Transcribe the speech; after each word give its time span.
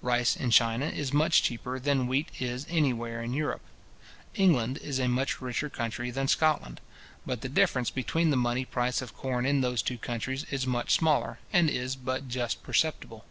Rice 0.00 0.34
in 0.34 0.50
China 0.50 0.86
is 0.86 1.12
much 1.12 1.42
cheaper 1.42 1.78
than 1.78 2.06
wheat 2.06 2.30
is 2.40 2.64
any 2.70 2.94
where 2.94 3.22
in 3.22 3.34
Europe. 3.34 3.60
England 4.34 4.78
is 4.78 4.98
a 4.98 5.08
much 5.08 5.42
richer 5.42 5.68
country 5.68 6.10
than 6.10 6.26
Scotland, 6.26 6.80
but 7.26 7.42
the 7.42 7.50
difference 7.50 7.90
between 7.90 8.30
the 8.30 8.36
money 8.38 8.64
price 8.64 9.02
of 9.02 9.14
corn 9.14 9.44
in 9.44 9.60
those 9.60 9.82
two 9.82 9.98
countries 9.98 10.46
is 10.50 10.66
much 10.66 10.94
smaller, 10.94 11.38
and 11.52 11.68
is 11.68 11.96
but 11.96 12.28
just 12.28 12.62
perceptible. 12.62 13.26